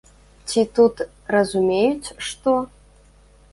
[0.51, 1.03] Ці тут
[1.37, 2.57] разумеюць што?